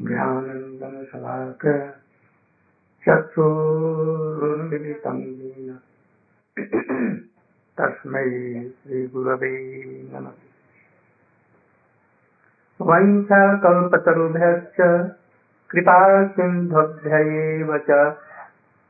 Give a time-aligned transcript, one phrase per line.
[0.00, 1.94] ज्ञानन्दं शलाक
[3.04, 5.78] चक्षुरुन्मिलितं येन
[7.78, 9.54] तस्मै श्रीगुरवे
[10.12, 10.32] नमः।
[12.80, 15.10] वञ्चाकल्पतरुभ्यश्च
[15.70, 18.16] कृपासिन्धुभ्य एव च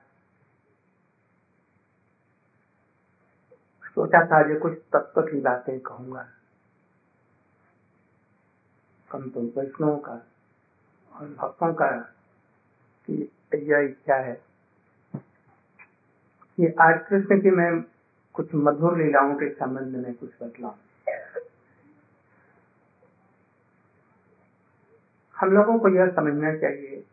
[3.96, 6.26] सोचा था जो कुछ तत्व की बातें कहूँगा।
[9.12, 10.16] कम तो वैष्णव का
[11.14, 11.90] और भक्तों का
[13.08, 14.48] कि यह इच्छा है।
[16.58, 17.84] कि आज कृष्ण की मैं
[18.34, 20.74] कुछ मधुर लीलाओं के संबंध में कुछ बतलाऊं।
[25.38, 27.06] हम लोगों को यह समझना चाहिए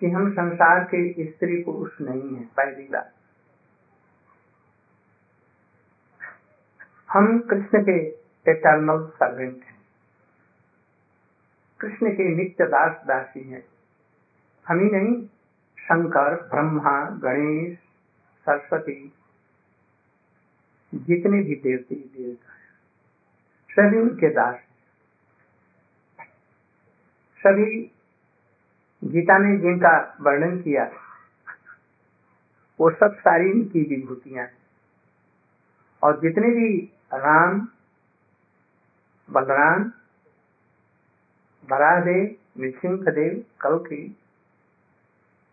[0.00, 3.12] कि हम संसार के स्त्री पुरुष नहीं है, पहली बात।
[7.12, 8.06] हम कृष्ण के
[8.50, 9.71] एटर्नल सर्वेंट हैं।
[11.82, 13.64] कृष्ण के नित्य दास दासी हैं।
[14.68, 15.26] हम ही नहीं,
[15.78, 17.78] शंकर, ब्रह्मा, गणेश,
[18.46, 19.12] सरस्वती,
[20.94, 22.70] जितने भी देवती देवता हैं,
[23.70, 24.60] सभी उनके दास
[27.44, 27.90] सभी
[29.04, 30.84] गीता ने जिनका वर्णन किया,
[32.80, 34.58] वो सब सारी इनकी विभूतियाँ हैं।
[36.02, 36.76] और जितने भी
[37.14, 37.68] राम,
[39.30, 39.92] बलराम
[41.64, 44.16] बरादेव नृसिंह देव कल की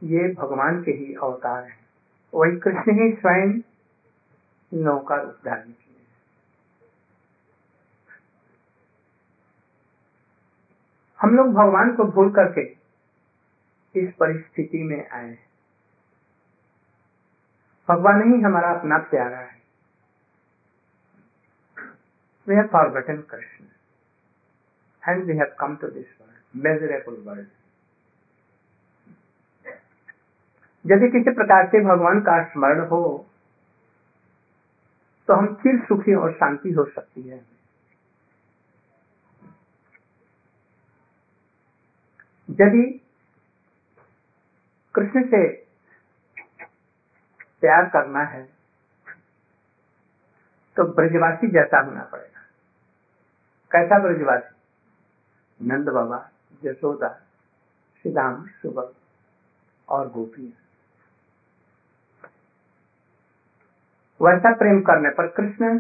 [0.04, 1.80] ये भगवान के ही अवतार हैं।
[2.34, 3.62] वही कृष्ण ही स्वयं
[4.74, 6.06] नौका रूप धारण किए
[11.20, 12.62] हम लोग भगवान को भूल करके
[14.00, 15.38] इस परिस्थिति में आए
[17.90, 19.60] भगवान ही हमारा अपना प्यारा है।
[22.48, 23.59] have forgotten Krishna.
[25.10, 27.46] And we have come to this world, miserable world.
[30.86, 33.02] यदि किसी प्रकार से भगवान का स्मरण हो
[35.28, 37.40] तो हम फिर सुखी और शांति हो सकती है।
[42.50, 42.84] यदि
[44.96, 45.48] कृष्ण से
[47.62, 48.44] प्यार करना है
[50.78, 52.42] तो ब्रजवासी जैसा होना पड़ेगा।
[53.72, 54.56] कैसा ब्रजवासी?
[55.62, 56.30] नंद बाबा
[56.64, 57.10] जसोदा
[58.02, 58.94] श्रीराम सुबल
[59.90, 60.54] और गोपी।
[64.22, 65.80] वैसा प्रेम करने पर कृष्ण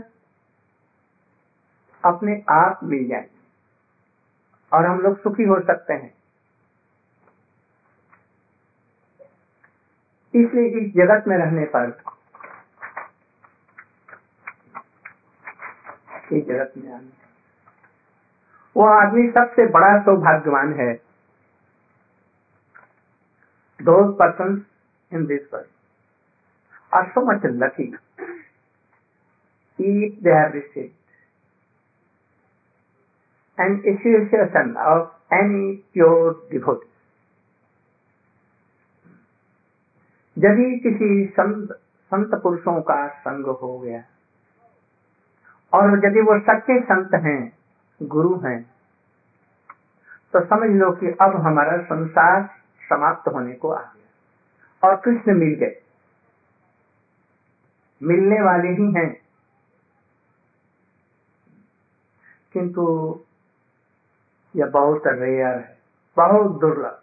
[2.05, 3.39] अपने आप मिल जाएँगे
[4.73, 6.13] और हम लोग सुखी हो सकते हैं।
[10.35, 12.03] इसलिए इस जगत में रहने पर
[16.33, 17.18] इस जगत में आने।
[18.79, 20.93] वो आदमी सबसे बड़ा सौभाग्यवान है।
[23.79, 24.65] दो person
[25.11, 25.67] in this per
[26.93, 27.87] are so much lucky
[29.79, 30.51] if they have
[35.93, 36.81] pure devote
[40.37, 41.71] जब किसी संत
[42.11, 44.03] संत पुरुषों का संग हो गया,
[45.73, 47.58] और यदि वो सच्चे संत हैं
[48.03, 48.71] गुरु हैं।
[50.33, 52.49] तो समझ लो कि अब हमारा संसार
[52.89, 55.81] समाप्त होने को आ गया और कृष्ण मिल गए।
[58.03, 59.21] मिलने वाले ही हैं।
[62.53, 63.19] किंतु
[64.55, 65.77] यह बहुत रेयर है,
[66.17, 67.01] बहुत दुर्लभ।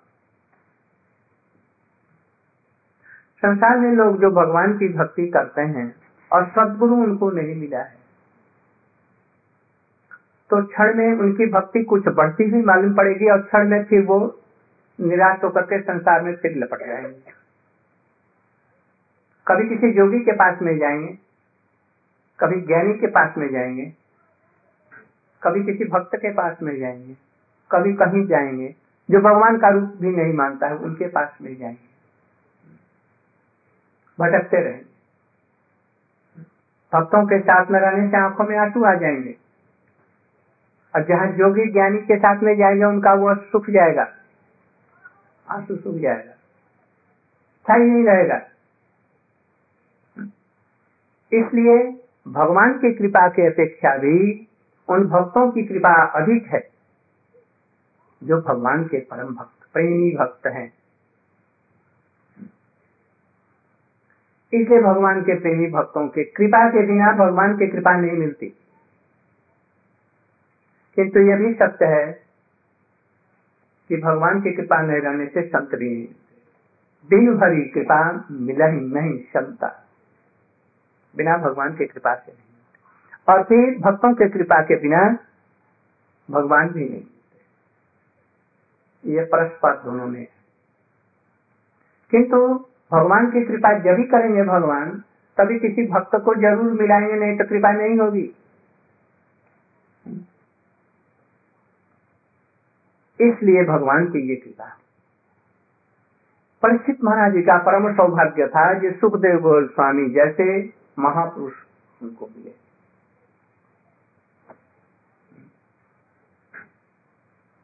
[3.39, 5.97] संसार में लोग जो भगवान की भक्ति करते हैं
[6.33, 8.06] और सदगुरु उनको नहीं मिला है
[10.51, 14.19] तो क्षण में उनकी भक्ति कुछ बढ़ती हुई मालूम पड़ेगी और क्षण में फिर वो
[15.01, 17.33] निराश होकर के संसार में फिर लपट जाएँगे।
[19.47, 21.19] कभी किसी योगी के पास में जाएँगे,
[22.39, 23.93] कभी ज्ञानी के पास में जाएँगे,
[25.43, 27.17] कभी किसी भक्त के पास में जाएँगे,
[27.71, 28.75] कभी कहीं जाएँगे,
[29.09, 31.85] जो भगवान का रूप भी नहीं मानता है, उनके पास में जाएँगे।
[34.19, 34.85] भटकते रहेंगे।
[36.93, 39.46] भक्तों के साथ में रहने से आँखों में आँसू आ जाएँगे।
[40.97, 44.09] और जहाँ जोगी ज्ञानी के साथ में जाएँगे, उनका वो सुख जाएगा।
[45.51, 46.33] आँसू सूख जाएगा।
[47.63, 48.37] स्थायी नहीं रहेगा।
[51.33, 54.49] इसलिए भगवान की कृपा के अपेक्षा भी
[54.89, 56.71] उन भक्तों की कृपा अधिक है,
[58.25, 60.73] जो भगवान के परम भक्त, प्रेमी भक्त हैं।
[64.55, 68.55] इसलिए भगवान के प्रेमी भक्तों के कृपा के बिना भगवान की कृपा नहीं मिलती।
[70.97, 72.07] किंतु यह भी सत्य है
[73.91, 76.07] कि भगवान की कृपा नहीं रहने से संत भी नहीं
[77.11, 77.99] दिन भरी कृपा
[78.31, 79.69] मिला ही नहीं क्षमता।
[81.17, 85.03] बिना भगवान की कृपा से नहीं और फिर भक्तों के कृपा के बिना
[86.29, 87.03] भगवान भी नहीं
[89.05, 90.27] ये परस्पर दोनों में
[92.13, 92.39] किंतु
[92.93, 94.91] भगवान की कृपा जब ही करेंगे भगवान,
[95.37, 98.35] तभी किसी भक्त को ज़रूर मिलाएँगे, नहीं तो कृपा नहीं होगी।
[103.21, 104.69] इसलिए भगवान की ये कृपा।
[106.63, 110.47] परीक्षित महाराज जी का परम सौभाग्य था जो सुखदेव गोस्वामी जैसे
[110.99, 111.53] महापुरुष
[112.01, 112.55] उनको मिले।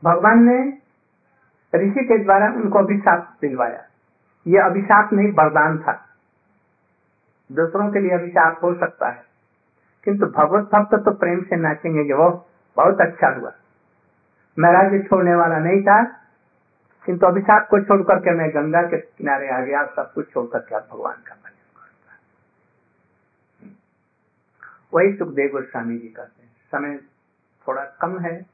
[0.03, 0.59] भगवान ने
[1.73, 3.83] ऋषि के द्वारा उनको अभिशाप दिलवाया।
[4.47, 5.93] ये अभिशाप नहीं, वरदान था।
[7.51, 9.23] दूसरों के लिए अभिशाप हो सकता है,
[10.07, 12.29] किंतु भगवत भक्त तो प्रेम से नाचेंगे जो
[12.77, 13.53] बहुत अच्छा हुआ।
[14.59, 16.05] मैं राज्य छोड़ने वाला नहीं था।
[17.07, 20.77] किंतु अभिशाप को छोड़ करके मैं गंगा के किनारे आ गया, सब कुछ छोड़ करके
[20.77, 21.39] भगवान का
[24.95, 26.97] वही सुखदेव गोस्वामी जी करते हैं, समय
[27.69, 28.47] थोड़ा कम है।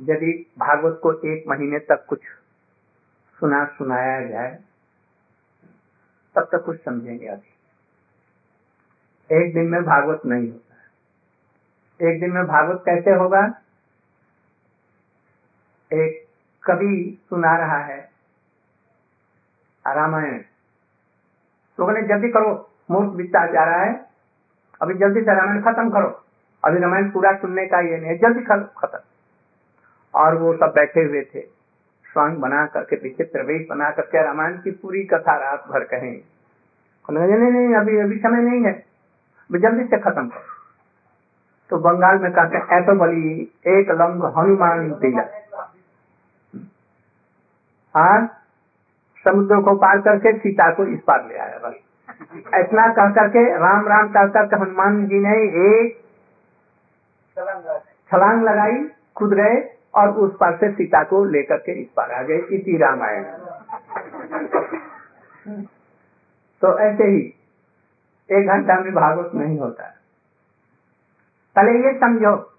[0.00, 2.20] यदि भागवत को एक महीने तक कुछ
[3.40, 4.58] सुना सुनाया जाए,
[6.34, 7.50] तब तक कुछ समझेंगे अभी।
[9.36, 10.73] एक दिन में भागवत नहीं होता।
[12.00, 13.40] एक दिन में भागवत कैसे होगा?
[15.90, 16.24] एक
[16.62, 17.98] कवि सुना रहा है,
[19.84, 20.38] रामायण।
[21.78, 22.50] तो ने जल्दी करो
[22.90, 23.94] मुफ़्त बीतता जा रहा है।
[24.80, 26.08] अभी जल्दी से रामायण खत्म करो।
[26.62, 28.98] अभी रामायण पूरा सुनने का ये नहीं जल्दी खत्म
[30.14, 31.40] और वो सब बैठे हुए थे।
[32.06, 36.12] स्वांग बना करके पीछे प्रवेश बना करके रामायण की पूरी कथा रात भर कहें
[37.04, 38.72] नहीं नहीं अभी अभी समय नहीं है।
[39.50, 40.53] जल्दी से खत्म करो।
[41.74, 43.30] तो बंगाल में कहते हैं बली,
[43.66, 45.22] एक लंग हनुमान दिला।
[47.94, 48.18] हाँ?
[49.24, 51.74] समुद्र को पार करके सीता को इस पार ले आया बस
[52.54, 55.98] इतना कह करके, राम राम कह करके हनुमान जी ने एक
[58.10, 58.78] छलांग लगाई,
[59.16, 59.56] खुद गए
[59.94, 63.24] और उस पार से सीता को लेकर के इस पार आ गए, इसी रामायण।
[66.62, 67.20] तो ऐसे ही,
[68.30, 69.90] एक घंटा में भागवत नहीं होता।
[71.56, 72.50] पहले ये समझो।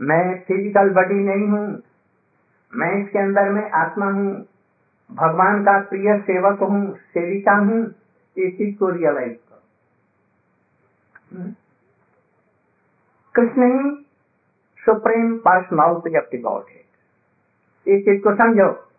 [0.00, 1.82] मैं फ़िज़िकल बॉडी नहीं हूँ।
[2.72, 4.46] मैं इसके अंदर में आत्मा हूँ।
[5.10, 7.94] भगवान का प्रिय सेवक हूँ, सेविका हूँ।
[8.36, 9.62] इस चीज़ को रियलाइज़ करो।
[13.34, 14.06] कृष्ण ही
[14.78, 16.84] supreme personality of the God है।
[17.86, 18.90] इस चीज़ को समझो।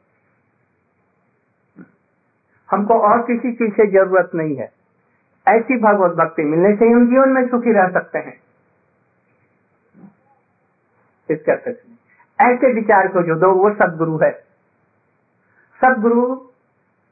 [2.72, 4.81] हमको और किसी चीज़ से ज़रूरत नहीं है।
[5.48, 8.42] ऐसी भगवत भक्ति मिलने से हम जीवन में सुखी रह सकते हैं।
[11.32, 11.54] इसका
[12.52, 14.32] ऐसे विचार को जो दो, वो सदगुरु है।
[15.82, 16.36] सदगुरु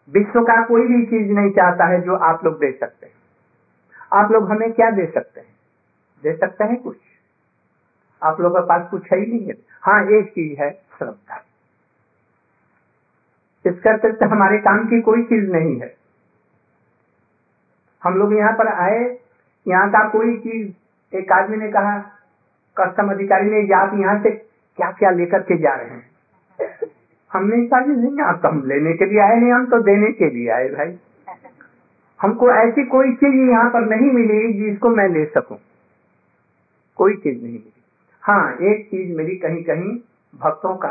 [0.09, 3.13] विश्व का कोई भी चीज़ नहीं चाहता है जो आप लोग दे सकते हैं।
[4.13, 5.55] आप लोग हमें क्या दे सकते हैं?
[6.23, 6.97] दे सकते हैं कुछ।
[8.23, 11.45] आप लोगों के पास कुछ है ही नहीं है। हाँ एक चीज़ है, श्रद्धा।
[13.65, 15.98] इसका अतिरिक्त हमारे काम की कोई चीज़ नहीं है।
[18.03, 18.99] हम लोग यहाँ पर आए,
[19.65, 20.67] यहाँ का कोई चीज़,
[21.13, 21.97] एक आदमी ने कहा,
[22.77, 26.03] कस्टम अधिकारी ने आप यहाँ से क्या क्या लेकर के जा रहे हैं?
[27.31, 30.49] हमने कहा नहीं, आप हम लेने के लिए आए नहीं हम तो देने के लिए
[30.51, 30.97] आए भाई।
[32.19, 35.57] हमको ऐसी कोई चीज़ यहाँ पर नहीं मिली जिसको मैं ले सकूँ।
[36.97, 37.73] कोई चीज़ नहीं मिली।
[38.23, 39.91] हाँ एक चीज़ मिली कहीं कहीं
[40.33, 40.89] भक्तों का,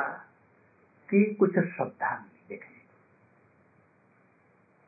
[1.09, 2.77] कि कुछ श्रद्धा मिली देखने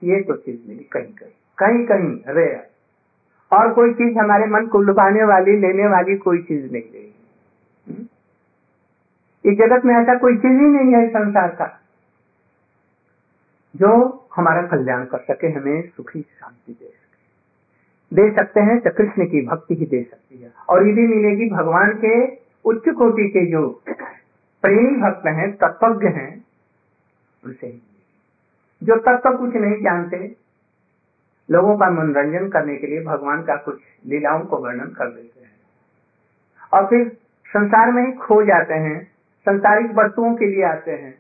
[0.02, 2.68] ये तो चीज़ मिली कहीं कहीं कहीं कहीं रेयर
[3.52, 7.06] और कोई चीज़ हमारे मन को लुभाने वाली, लेने वाली कोई चीज़ नहीं रही?
[9.44, 11.66] इस जगत में ऐसा कोई चीज़ ही नहीं है संसार का,
[13.74, 13.90] जो
[14.36, 19.46] हमारा कल्याण कर सके, हमें सुखी, शांति दे सके। दे सकते हैं तो कृष्ण की
[19.46, 22.14] भक्ति ही दे सकती है। और यदि मिलेगी भगवान के
[22.64, 23.68] उच्च कोटि के जो
[24.64, 26.44] प्रेमी भक्त हैं तत्वज्ञ हैं,
[27.44, 27.80] उनसे ही
[28.82, 30.18] जो तत्व कुछ नहीं जानते
[31.50, 35.50] लोगों का मनोरंजन करने के लिए भगवान का कुछ लीलाओं को वर्णन कर देते हैं।
[36.72, 37.08] और फिर
[37.46, 39.02] संसार में ही खो जाते हैं,
[39.46, 41.14] संसारिक वस्तुओं के लिए आते हैं।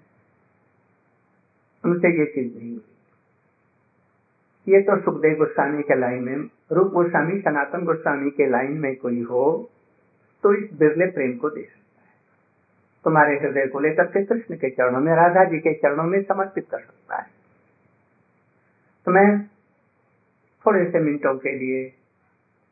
[1.84, 2.78] उनसे ये चीज़ नहीं
[4.68, 6.36] ये तो सुखदेव गोस्वामी के लाइन में,
[6.72, 9.70] रूप गोस्वामी, सनातन गोस्वामी के लाइन में कोई हो
[10.44, 12.12] तो इस बिरले प्रेम को दे सकता है।
[13.04, 16.66] तुम्हारे हृदय को लेकर के कृष्ण के चरणों में, राधा जी के चरणों में समर्पित
[16.70, 17.26] कर सकता है।
[19.06, 19.26] तो मैं
[20.66, 21.92] थोड़े से मिनटों के लिए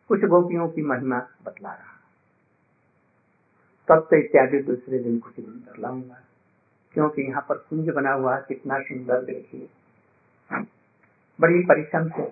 [0.09, 1.95] कुछ गोपियों की महिमा बतला रहा।
[3.89, 6.23] तत्व इत्यादि दूसरे दिन कुछ दिन कर लाऊँगा
[6.93, 9.69] क्योंकि यहाँ पर कुंज बना हुआ कितना सुंदर देखिए।
[11.41, 12.29] बड़ी परिश्रम से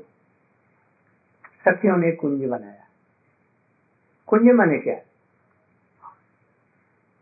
[1.64, 2.86] सखियों ने कुंज बनाया।
[4.26, 5.00] कुंज माने क्या?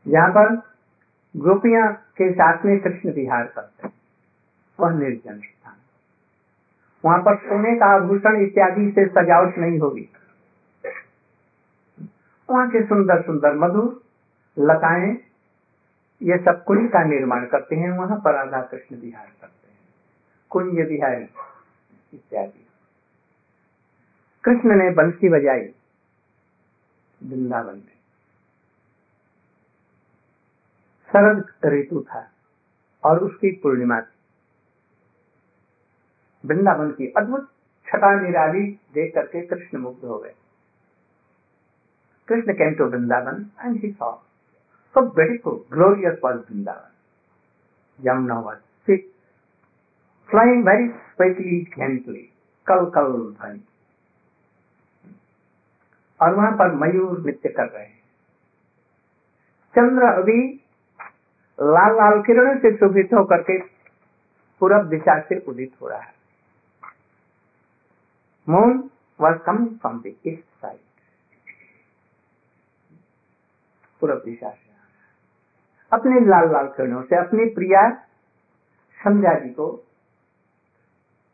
[0.07, 0.55] यहाँ पर
[1.37, 3.95] गोपियाँ के साथ में कृष्ण विहार करते हैं।
[4.81, 5.53] वह निर्जन। स्थान
[7.04, 10.08] वहाँ पर सोने का आभूषण इत्यादि से सजावट नहीं होगी।
[12.50, 14.04] वहाँ के सुंदर सुंदर मधुर
[14.58, 15.16] लताएँ,
[16.23, 19.78] ये सब कुंज का निर्माण करते हैं, वहाँ पर राधा कृष्ण विहार करते हैं।
[20.50, 21.25] कुंज विहारी
[22.14, 22.66] इत्यादि।
[24.44, 25.61] कृष्ण ने बंसी बजाई
[27.23, 27.94] वृंदावन में।
[31.12, 32.30] शरद ऋतु था
[33.04, 34.13] और उसकी पूर्णिमा थी।
[36.45, 37.51] वृंदावन की अद्भुत
[37.87, 40.35] छटा निराली देख करके कृष्ण मुग्ध हो गए।
[42.29, 44.17] Krishna came to Vrindavan and he saw
[44.97, 46.91] So beautiful, glorious was Vrindavan.
[48.05, 48.59] Yamuna was
[48.89, 49.03] sick,
[50.31, 52.23] flying very sweetly, gently,
[52.67, 53.65] कल कल ध्वनि।
[56.21, 58.03] और वहाँ पर मयूर नृत्य कर रहे हैं।
[59.77, 60.61] चंद्र अभी
[61.61, 63.59] लाल लाल किरण से शोभित होकर के
[64.61, 66.15] पूरब दिशा से उदित हो रहा है।
[68.49, 70.79] Was coming from the east side
[74.01, 74.55] पूरब दिशा
[75.93, 77.89] अपने लाल लाल किरणों से, अपनी प्रिया
[78.99, 79.67] संध्या जी को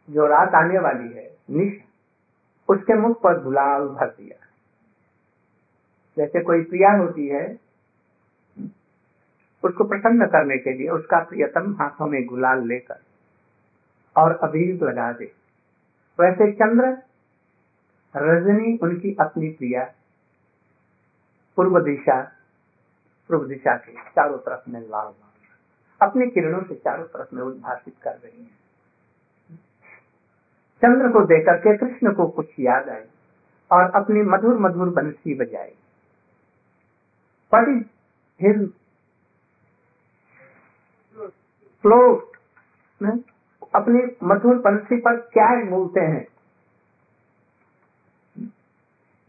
[0.08, 1.82] जो रात आने वाली है, निश,
[2.68, 4.46] उसके मुख पर गुलाल भर दिया।
[6.16, 7.44] जैसे कोई प्रिया होती है,
[9.64, 13.00] उसको प्रसन्न करने के लिए उसका प्रियतम हाथों में गुलाल लेकर
[14.16, 15.32] और अभीर लगा दे
[16.20, 16.86] वैसे चंद्र,
[18.14, 19.84] रजनी उनकी अपनी प्रिया,
[21.56, 22.22] पूर्व दिशा
[23.30, 25.14] पूर्व दिशा के चारों तरफ़ में लाल लाल
[26.00, 28.60] अपने किरणों से चारों तरफ़ में उद्भाषित कर रही है।
[30.82, 33.04] चंद्र को देकर के कृष्ण को कुछ याद आई
[33.70, 35.74] और अपनी मधुर मधुर बंसी बजाई।
[41.84, 42.32] फ्लोट
[43.74, 46.26] अपनी मधुर बंसी पर क्या मूलते हैं?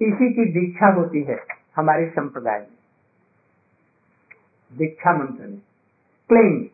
[0.01, 1.45] इसी की दीक्षा होती है
[1.75, 2.77] हमारे संप्रदाय में।
[4.77, 5.61] दीक्षा मंत्र में।
[6.29, 6.65] क्लेम।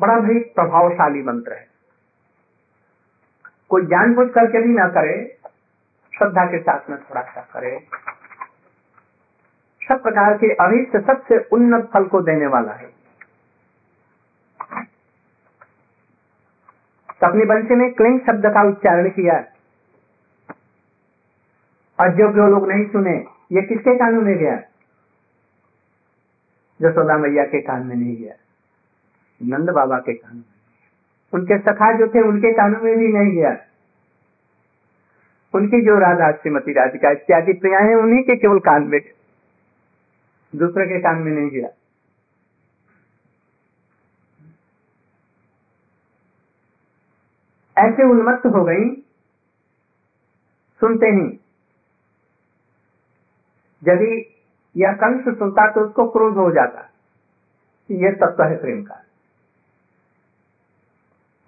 [0.00, 1.68] बड़ा भी प्रभावशाली मंत्र है।
[3.68, 5.38] कोई जानबूझ करके भी ना करे,
[6.18, 7.80] श्रद्धा के साथ में थोड़ा सा करे।
[9.88, 12.99] सब प्रकार के अभिष्ट सबसे उन्नत फल को देने वाला है।
[17.22, 19.34] अपनी बंशी में क्लिंग शब्द का उच्चारण किया।
[21.98, 23.14] और जो जो लोग नहीं सुने,
[23.52, 24.56] ये किसके कानों में गया?
[26.80, 28.34] जसोदा मैया के कान में नहीं गया,
[29.40, 30.42] नंद बाबा के कान में
[31.32, 33.56] उनके सखा जो थे, उनके कानों में भी नहीं गया।
[35.54, 39.00] उनकी जो राधा, श्रीमती राधिका इत्यादि प्रिया है उन्हीं के केवल कान में,
[40.56, 41.68] दूसरे के कान में नहीं गया।
[47.80, 48.88] ऐसे उन्मत्त हो गई,
[50.80, 51.26] सुनते ही
[53.82, 54.12] यदि
[54.76, 56.88] यह कंस सुनता तो उसको क्रोध हो जाता
[57.90, 58.94] यह तत्व है प्रेम का।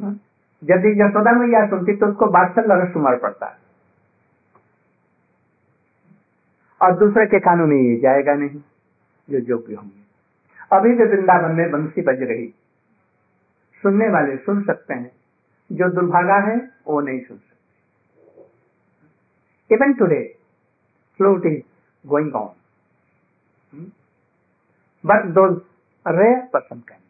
[0.01, 0.13] हाँ?
[0.63, 3.47] यदि यशोदा मैया सुनती तो उसको बात्सल्य रस उमड़ पड़ता
[6.81, 8.61] और दूसरे के कानों में ये जाएगा नहीं
[9.29, 10.01] जो योग्य होंगे।
[10.73, 12.47] अभी भी वृंदावन में बंसी बज रही।
[13.83, 15.11] सुनने वाले सुन सकते हैं।
[15.73, 18.45] जो दुर्भागा है, वो नहीं सुन सकते।
[19.71, 20.23] Even today
[21.21, 21.61] flute is
[22.05, 22.51] going on
[25.05, 25.61] but those
[26.07, 27.01] rare person can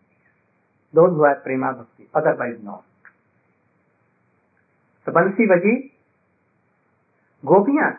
[0.94, 1.06] who
[1.44, 3.08] prema bhakti otherwise not
[5.06, 5.74] तो बंसी बजी
[7.44, 7.90] गोपियाँ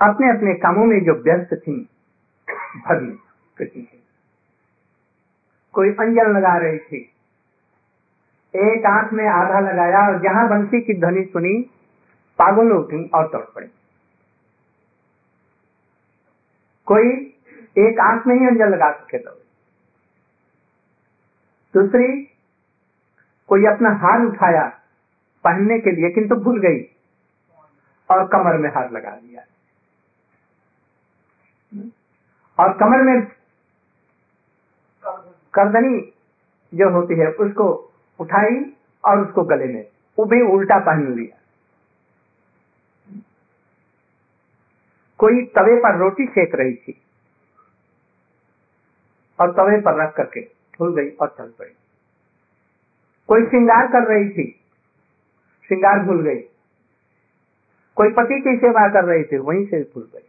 [0.00, 1.74] अपने अपने कामों में जो व्यस्त थी
[2.48, 4.00] कृति से
[5.74, 7.00] कोई अंजल लगा रही थी
[8.54, 11.70] एक आँख में आधा लगाया और जहाँ बंसी की ध्वनि सुनी,
[12.38, 13.66] पागल उठी और तोड़ पड़ी।
[16.86, 17.08] कोई
[17.78, 19.30] एक आँख में ही अंजल लगा सके तो।
[21.74, 22.22] दूसरी,
[23.48, 24.64] कोई अपना हार उठाया
[25.44, 26.80] पहनने के लिए, किंतु भूल गई
[28.10, 29.44] और कमर में हार लगा दिया।
[32.58, 33.22] और कमर में
[35.54, 36.12] करदनी
[36.74, 39.88] जो होती है, उसको उठाई और उसको गले में।
[40.20, 41.38] भी उल्टा पहन लिया।
[45.18, 47.02] कोई तवे पर रोटी सेक रही थी
[49.40, 50.40] और तवे पर रख करके
[50.78, 51.70] भूल गई और चल पड़ी।
[53.28, 54.60] कोई श्रृंगार कर रही थी,
[55.66, 56.38] श्रृंगार भूल गई।
[57.96, 60.28] कोई पति की सेवा कर रही थी, वहीं से भूल गई।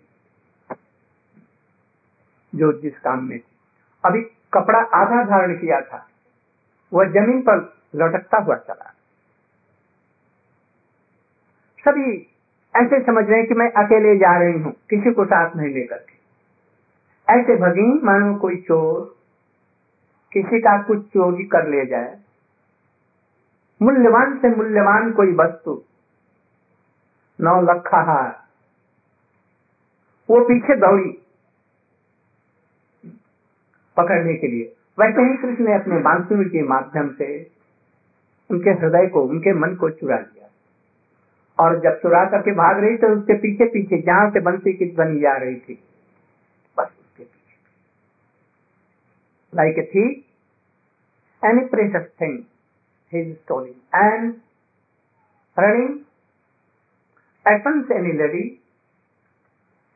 [2.56, 3.58] जो जिस काम में थी।
[4.06, 4.22] अभी
[4.54, 6.10] कपड़ा आधा धारण किया था।
[6.94, 7.58] वह ज़मीन पर
[7.96, 8.94] लटकता हुआ चला।
[11.80, 12.12] सभी
[12.74, 15.98] ऐसे समझ रहे हैं कि मैं अकेले जा रही हूँ, किसी को साथ नहीं लेकर
[16.00, 16.14] के।
[17.28, 19.16] ऐसे भगी मानो कोई चोर,
[20.32, 22.18] किसी का कुछ चोरी कर ले जाए।
[23.82, 25.82] मूल्यवान से मूल्यवान कोई वस्तु,
[27.40, 28.02] नौ लखा
[30.30, 31.10] वो पीछे दौड़ी
[33.98, 37.28] पकड़ने के लिए। वैसे ही कृष्ण ने अपने बांसुरी के माध्यम से
[38.50, 40.50] उनके हृदय को, उनके मन को चुरा लिया।
[41.60, 45.20] और जब चुरा करके भाग रही तो उसके पीछे पीछे जहाँ से बंसी की ध्वनि
[45.20, 45.74] जा रही थी,
[46.78, 47.56] बस उसके पीछे।
[49.54, 50.06] Like the
[51.44, 52.44] any precious thing
[53.12, 54.30] his stoning and
[55.58, 55.90] running
[57.46, 58.46] happens any lady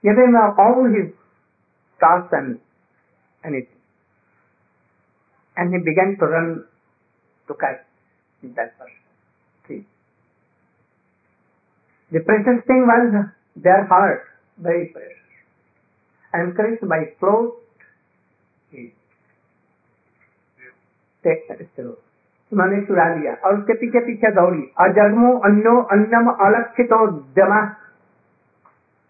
[0.03, 1.07] giving up all his
[2.01, 2.59] tasks and
[3.43, 3.76] anything.
[5.57, 6.49] And he began to run
[7.49, 7.83] to catch
[8.43, 9.03] that person
[9.65, 9.79] see
[12.11, 13.17] the precious thing was
[13.59, 14.27] their heart
[14.59, 15.15] very precious
[16.33, 17.57] encouraged by float
[18.71, 18.91] he
[22.51, 27.57] उन्होंने चुरा लिया और उसके पीछे पीछे दौड़ी अजन्मो अन्नो अन्नम अलक्षित और जमा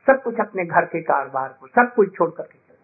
[0.08, 2.76] सब कुछ अपने घर के कारोबार को सब कुछ छोड़ करके चल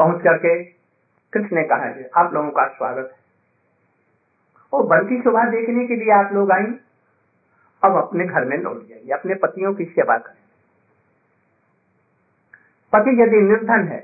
[0.00, 0.52] पहुँच करके
[1.32, 3.18] कृष्ण ने कहा, जी, आप लोगों का स्वागत है।
[4.72, 6.64] वो बनती शोभा देखने के लिए आप लोग आई।
[7.82, 10.38] अब अपने घर में लौट जाइए, अपने पतियों की सेवा करें।
[12.92, 14.00] पति यदि निर्धन है,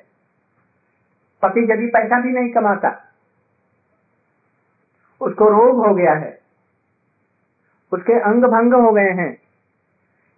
[1.43, 2.91] पति यदि पैसा भी नहीं कमाता,
[5.21, 6.39] उसको रोग हो गया है,
[7.93, 9.37] उसके अंग भंग हो गए हैं,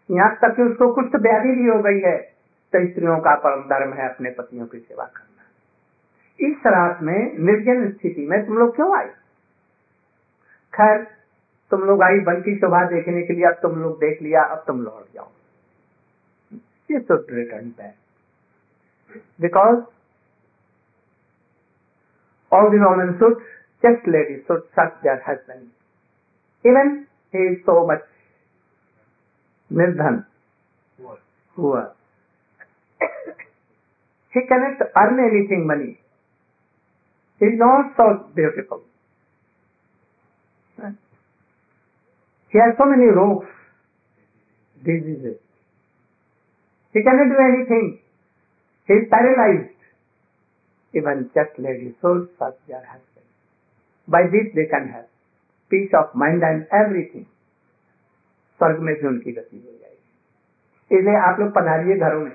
[0.08, 2.16] यहाँ तक कि उसको कुछ व्याधि भी हो गई है
[2.72, 5.37] तो स्त्रियों का परम धर्म है अपने पतियों की सेवा करना।
[6.40, 9.08] इस रात में निर्जन स्थिति में तुम लोग क्यों आए?
[10.72, 11.02] खैर
[11.70, 14.62] तुम लोग आई बन की शोभा देखने के लिए अब तुम लोग देख लिया अब
[14.66, 15.30] तुम लौट जाओ।
[16.90, 17.94] ये तो रिटर्न है।
[19.40, 19.80] Because
[22.52, 23.42] all the women suit
[23.82, 25.68] just lady suit such their husband
[26.64, 26.96] even
[27.34, 28.06] he is so much
[29.70, 30.22] निर्धन
[31.56, 31.82] हुआ
[34.34, 35.96] he cannot earn anything money
[37.40, 38.82] Is not so beautiful.
[42.52, 43.46] He has so many rogues,
[44.82, 45.38] diseases.
[46.94, 48.00] He cannot do anything.
[48.88, 49.78] He is paralyzed.
[50.94, 53.26] even just ladies souls of their husband.
[54.08, 55.06] By this they can have
[55.70, 57.26] peace of mind and everything.
[58.60, 62.32] स्वर्ग में भी उनकी गति हो जाएगी इसलिए आप लोग पधारिए घरों में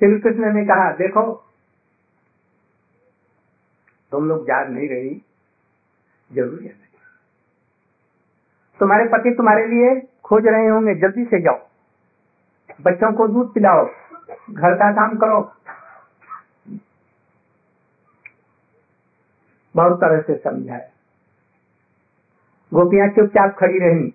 [0.00, 1.22] श्री कृष्ण ने कहा देखो
[4.12, 5.22] तुम लोग याद नहीं रही,
[6.30, 6.76] ज़रूर याद
[8.80, 9.94] तुम्हारे पति तुम्हारे लिए
[10.24, 11.58] खोज रहे होंगे, जल्दी से जाओ।
[12.82, 13.84] बच्चों को दूध पिलाओ,
[14.50, 15.40] घर का काम करो।
[19.74, 20.88] बहुत तरह से समझाया।
[22.72, 24.12] गोपियाँ चुपचाप खड़ी रही।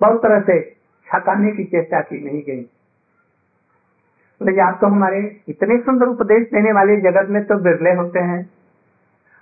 [0.00, 0.60] बहुत तरह से
[1.06, 2.62] छकाने की चेष्टा की नहीं गई।
[4.60, 8.40] आप तो हमारे इतने सुंदर उपदेश देने वाले जगत में तो बिरले होते हैं।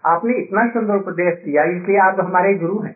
[0.05, 2.95] आपने इतना सुंदर उपदेश दिया, इसलिए आप हमारे गुरु हैं।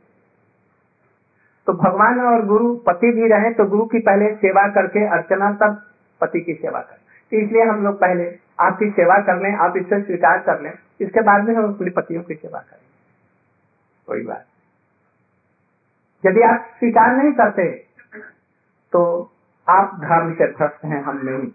[1.67, 5.83] तो भगवान और गुरु पति भी रहे तो गुरु की पहले सेवा करके अर्चना, तब
[6.21, 6.99] पति की सेवा करें।
[7.33, 8.25] तो इसलिए हम लोग पहले
[8.61, 12.23] आपकी सेवा कर लें, आप इससे स्वीकार कर लें, इसके बाद में हम अपनी पतियों
[12.23, 12.87] की सेवा करें।
[14.09, 14.45] कोई बात
[16.25, 17.65] यदि आप स्वीकार नहीं करते
[18.93, 19.01] तो
[19.67, 21.51] आप धर्म से भ्रष्ट हैं, हम नहीं।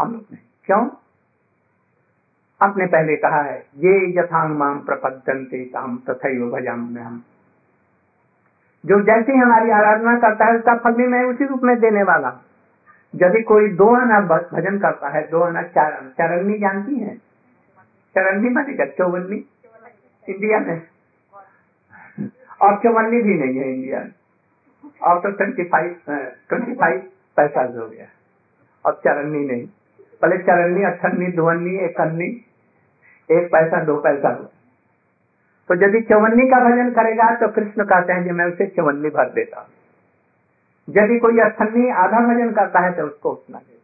[0.00, 0.88] हम लोग नहीं क्यों?
[2.62, 7.22] आपने पहले कहा है, ये यथांग माम प्रपद्यंते काम तथा भजाम में हम
[8.86, 12.44] जो जैसे हमारी आराधना करता है, उसका फल भी मैं उसी रूप में देने वाला
[13.14, 17.14] यदि कोई दो आना भजन करता है, दो आना चार आना, चरणी जानती है?
[18.14, 19.36] चरणी मानेगा चौवन्नी?
[20.28, 20.82] इंडिया में?
[22.62, 24.12] और चौवन्नी भी नहीं है इंडिया में।
[25.02, 26.00] और तो ट्वेंटी फाइव
[26.48, 26.98] ट्वेंटी फाइव
[27.36, 28.06] पैसा हो गया।
[28.84, 29.68] और चरणी नहीं।
[30.22, 32.28] पहले चरणी अठन्नी दुवन्नी एकन्नी,
[33.28, 34.44] एक पैसा, दो पैसा हो
[35.68, 39.30] तो यदि चौवन्नी का भजन करेगा तो कृष्ण कहते हैं कि मैं उसे चौवन्नी भर
[39.30, 39.68] देता हूँ।
[40.88, 43.76] यदि कोई अठन्नी आधा भजन करता है तो उसको उतना देता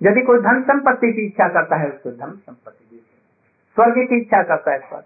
[0.00, 3.04] यदि कोई धन संपत्ति की इच्छा करता है, उसको धन संपत्ति देता
[3.76, 5.04] स्वर्ग की इच्छा करता है, स्वर्ग।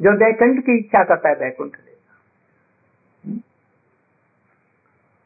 [0.00, 3.40] जो दैकुंठ की इच्छा करता है, वैकुंठ देता?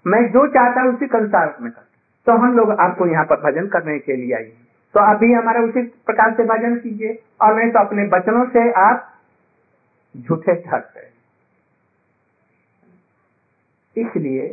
[0.06, 1.87] मैं जो चाहता हूँ, उसी के अनुसार में करता
[2.28, 4.56] तो हम लोग आपको यहाँ पर भजन करने के लिए आइए
[4.94, 8.64] तो आप भी हमारा उसी प्रकार से भजन कीजिए और नहीं तो अपने वचनों से
[8.80, 9.06] आप
[10.14, 11.06] झूठे ठहरते
[13.96, 14.44] इसलिए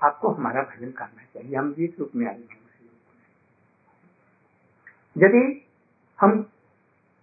[0.00, 2.38] आपको हमारा भजन करना चाहिए। हम जिस रूप में आए
[5.16, 5.42] यदि
[6.18, 6.30] हम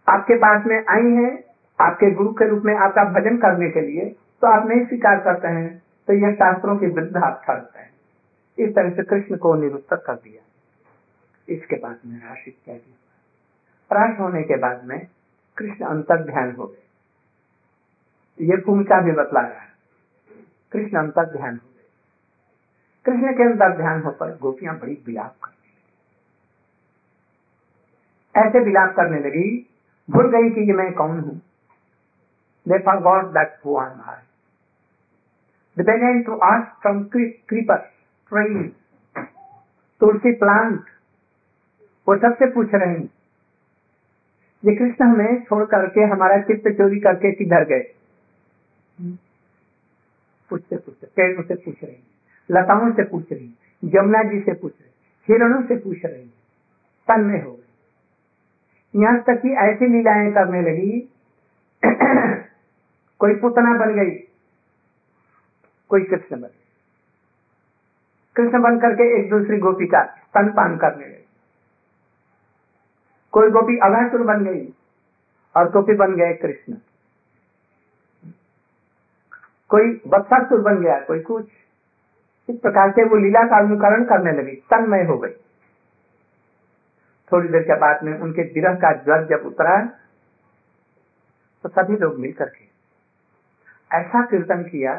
[0.08, 1.32] आपके पास में आई हैं,
[1.80, 4.10] आपके गुरु के रूप में आपका भजन करने के लिए
[4.42, 5.70] तो आप नहीं स्वीकार करते हैं
[6.08, 7.90] तो यह शास्त्रों के विरुद्ध आप ठहरते हैं।
[8.60, 10.42] इस तरह से कृष्ण को निरुत्तर कर दिया।
[11.50, 12.78] इसके बाद में राशि क्या
[13.90, 15.08] प्राश होने के बाद में
[15.58, 19.70] कृष्ण अंतर ध्यान हो गए। ये भूमिका भी बतला रहा है।
[20.72, 21.84] कृष्ण अंतर ध्यान हो गए।
[23.06, 25.62] कृष्ण के अंतर ध्यान होकर गोपियाँ बड़ी विलाप करने लगी।
[28.48, 29.70] ऐसे विलाप करने लगी,
[30.10, 31.42] भूल गई कि ये मैं कौन हूँ?
[32.70, 33.82] They forgot that who am.
[33.82, 34.20] I.
[35.78, 37.10] They began to ask from
[38.34, 38.64] tree
[40.00, 40.80] tulsi plant
[42.08, 43.10] वो सबसे पूछ रहे हैं।
[44.66, 47.96] ये कृष्ण हमें छोड़ करके, हमारा चित्त चोरी करके किधर गए?
[50.50, 51.98] पूछते पूछते पेड़ों से पूछ रही
[52.52, 54.90] लताओं से पूछ रही जमुना जी से पूछ रही
[55.30, 56.26] हिरणों से पूछ रही
[57.08, 57.62] तन में हो गई
[58.96, 61.00] यहाँ तक कि ऐसी लीलाएँ करने लगी,
[63.20, 64.12] कोई पुतना बन गई,
[65.90, 66.48] कोई कृष्ण बन
[68.42, 71.26] कृष्ण बन करके एक दूसरी गोपी का स्तनपान करने लगे।
[73.34, 74.66] कोई गोपी अघासुर बन गई
[75.56, 76.74] और गोपी बन गए कृष्ण।
[79.72, 81.46] कोई बत्सासुर बन गया, कोई कुछ।
[82.50, 85.34] इस प्रकार से वो लीला का अनुकरण करने लगी, तन्मय हो गई।
[87.32, 89.80] थोड़ी देर के बाद में उनके विरह का ज्वर जब उतरा
[91.64, 92.66] तो सभी लोग मिलकर के
[93.92, 94.96] ऐसा कीर्तन किया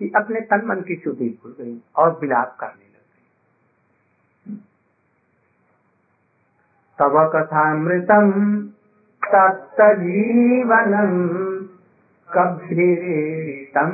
[0.00, 4.56] कि अपने तन मन की शुद्धि भूल गई और विलाप करने लग गई।
[6.98, 8.30] तब कथामृतम
[9.22, 11.12] तत्जीवनम
[12.28, 13.92] कभीतम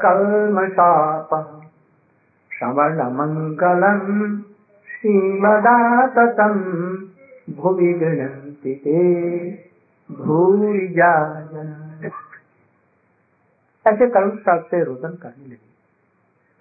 [0.00, 1.34] कलमशाप
[2.52, 4.36] श्रवण मंगलम
[4.88, 6.58] श्रीमदातम
[7.56, 8.74] भुवि गृहती
[10.10, 11.12] भूरि जा
[13.88, 15.68] ऐसे करुण साथ से रोदन करने लगे।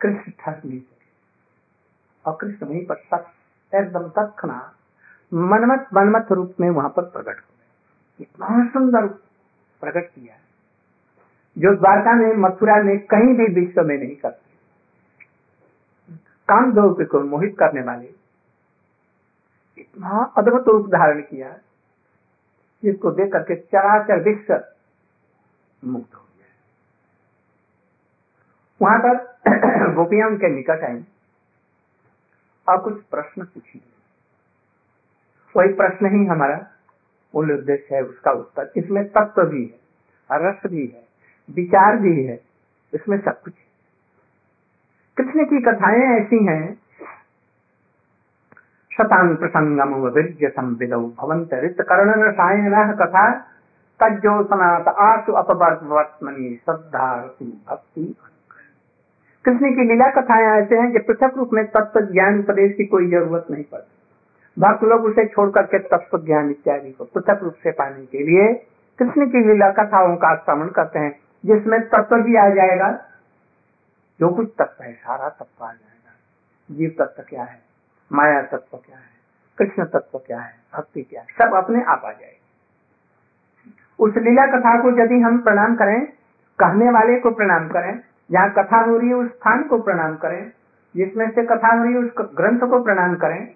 [0.01, 1.05] कृष्ण ठहर नहीं सके।
[2.25, 3.25] और कृष्ण वहीं पर तक,
[3.75, 4.73] एकदम तत्ना
[5.33, 9.07] मनमत मनमत रूप में वहाँ पर प्रकट हो गए। इतना सुंदर
[9.81, 10.35] प्रकट किया
[11.57, 14.47] जो द्वारका में, मथुरा में कहीं भी विश्व में नहीं करते
[16.49, 18.09] काम दो को मोहित करने वाले,
[19.77, 21.57] इतना अद्भुत रूप धारण किया,
[22.83, 24.63] जिसको देख करके चराचर विश्व
[25.83, 26.26] मुक्त हो
[28.81, 29.37] वहाँ पर
[29.93, 31.05] गोपियाँ उनके निकट आई
[32.67, 33.81] और कुछ प्रश्न पूछी।
[35.55, 36.67] वही प्रश्न ही हमारा
[37.35, 39.79] मूल उद्देश्य है, उसका उत्तर। इसमें तत्व भी है,
[40.31, 41.07] रस भी है,
[41.55, 42.39] विचार भी है,
[42.93, 43.53] इसमें सब कुछ
[45.17, 46.79] कृष्ण की कथाएँ ऐसी हैं?
[48.91, 53.31] शतान प्रसंगम वीर्य संविदौ भवंत रित कर्ण रसायन कथा
[53.99, 57.15] तज्जोसनात आसु अपवर्तमनी श्रद्धा
[57.69, 58.15] भक्ति।
[59.47, 63.12] कृष्ण की लीला कथाएँ ऐसे हैं कि पृथक रूप में तत्व ज्ञान उपदेश की कोई
[63.12, 63.97] ज़रूरत नहीं पड़ती।
[64.62, 68.53] भक्त लोग उसे छोड़ करके तत्व ज्ञान इत्यादि को पृथक रूप से पाने के लिए
[68.99, 73.05] कृष्ण की लीला कथाओं का श्रवण करते हैं, जिसमें तत्व भी आ जाएगा।
[74.19, 77.60] जो कुछ तत्व है, सारा तत्व आ जाएगा। जीव तत्व क्या है?
[78.13, 79.10] माया तत्व क्या है?
[79.57, 80.53] कृष्ण तत्व क्या है?
[80.77, 81.27] भक्ति क्या है?
[81.27, 82.41] सब अपने आप आ जाएगी।
[83.99, 86.05] उस लीला कथा को यदि हम प्रणाम करें,
[86.60, 87.99] कहने वाले को प्रणाम करें
[88.31, 90.51] जहाँ कथा हो रही है उस स्थान को प्रणाम करें,
[90.95, 93.47] जिसमें से कथा हो रही है उस ग्रंथ को प्रणाम करें,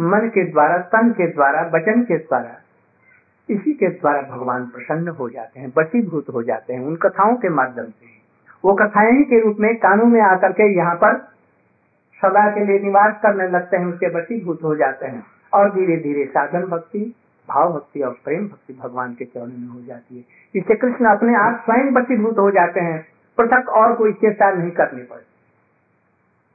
[0.00, 2.62] मन के द्वारा, तन के द्वारा, वचन के द्वारा,
[3.50, 7.48] इसी के द्वारा भगवान प्रसन्न हो जाते हैं बसीभूत हो जाते हैं, उन कथाओं के
[7.48, 8.22] माध्यम से।
[8.64, 11.16] वो कथाएँ के रूप में कानों में आकर के यहाँ पर
[12.22, 16.24] सदा के लिए निवास करने लगते हैं उसके बसीभूत हो जाते हैं। और धीरे धीरे
[16.24, 17.14] साधन भक्ति,
[17.48, 21.34] भाव भक्ति और प्रेम भक्ति भगवान के चरण में हो जाती है। इससे कृष्ण अपने
[21.34, 23.06] आप स्वयं बसीभूत हो जाते हैं।
[23.38, 25.31] पृथक और कोई चेष्टा नहीं करनी पड़ती।